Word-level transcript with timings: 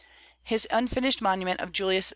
His 0.41 0.67
unfinished 0.71 1.21
monument 1.21 1.59
of 1.61 1.71
Julius 1.71 2.07
II. 2.07 2.09